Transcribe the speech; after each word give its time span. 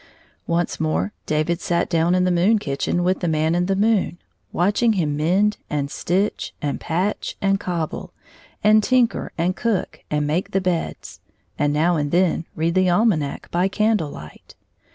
Once 0.47 0.79
more 0.79 1.13
David 1.27 1.61
sat 1.61 1.87
down 1.87 2.15
in 2.15 2.23
the 2.23 2.31
moon 2.31 2.57
kitchen 2.57 3.03
with 3.03 3.19
the 3.19 3.27
Man 3.27 3.53
in 3.53 3.67
the 3.67 3.75
moon, 3.75 4.17
watching 4.51 4.93
him 4.93 5.15
mend 5.15 5.57
and 5.69 5.91
stitch, 5.91 6.55
and 6.59 6.79
patch 6.79 7.37
and 7.39 7.59
cobble, 7.59 8.11
and 8.63 8.81
tinker 8.83 9.31
and 9.37 9.55
cook 9.55 10.03
and 10.09 10.25
make 10.25 10.53
the 10.53 10.59
beds, 10.59 11.19
and 11.59 11.71
now 11.71 11.97
and 11.97 12.09
then 12.09 12.45
read 12.55 12.73
the 12.73 12.87
ahnanac 12.89 13.51
by 13.51 13.67
candle 13.67 14.09
light. 14.09 14.55